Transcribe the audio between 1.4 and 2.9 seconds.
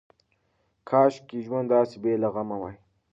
ژوند داسې بې له غمه وای.